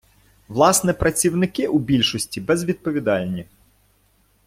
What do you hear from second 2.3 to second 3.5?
безвідповідальні.